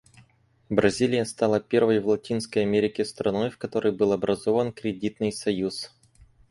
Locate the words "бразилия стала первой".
0.71-1.99